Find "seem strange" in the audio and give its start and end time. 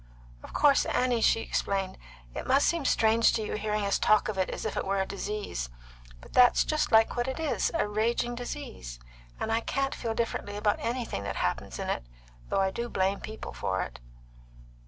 2.67-3.33